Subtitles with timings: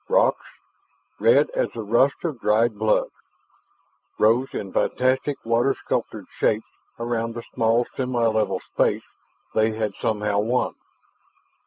[0.09, 0.47] Rocks,
[1.19, 3.09] red as the rust of dried blood,
[4.17, 6.65] rose in fantastic water sculptured shapes
[6.97, 9.03] around the small semi level space
[9.53, 10.73] they had somehow won.